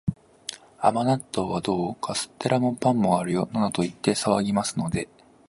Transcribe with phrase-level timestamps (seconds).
[0.79, 1.95] 甘納豆はどう？
[1.95, 5.07] カステラも、パンもあるよ、などと言って騒ぎますので、